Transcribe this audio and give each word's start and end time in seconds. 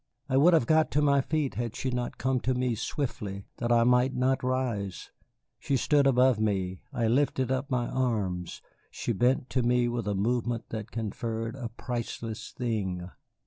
I 0.27 0.35
would 0.35 0.55
have 0.55 0.65
got 0.65 0.89
to 0.93 1.01
my 1.03 1.21
feet 1.21 1.53
had 1.53 1.75
she 1.75 1.91
not 1.91 2.17
come 2.17 2.39
to 2.39 2.55
me 2.55 2.73
swiftly, 2.73 3.45
that 3.57 3.71
I 3.71 3.83
might 3.83 4.15
not 4.15 4.41
rise. 4.43 5.11
She 5.59 5.77
stood 5.77 6.07
above 6.07 6.39
me, 6.39 6.81
I 6.91 7.05
lifted 7.05 7.51
up 7.51 7.69
my 7.69 7.87
arms; 7.87 8.63
she 8.89 9.13
bent 9.13 9.51
to 9.51 9.61
me 9.61 9.87
with 9.87 10.07
a 10.07 10.15
movement 10.15 10.69
that 10.69 10.89
conferred 10.89 11.55
a 11.55 11.69
priceless 11.69 12.51
thing. 12.51 13.11